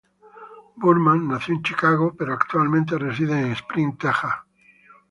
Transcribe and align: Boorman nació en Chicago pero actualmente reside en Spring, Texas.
Boorman 0.79 1.27
nació 1.27 1.53
en 1.53 1.61
Chicago 1.61 2.15
pero 2.17 2.33
actualmente 2.33 2.97
reside 2.97 3.39
en 3.39 3.51
Spring, 3.51 3.95
Texas. 3.99 4.33